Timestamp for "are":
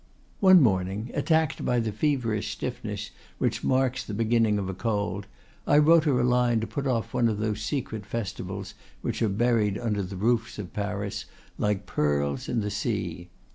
9.21-9.29